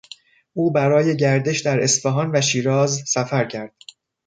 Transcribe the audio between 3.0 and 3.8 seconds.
سفر کرد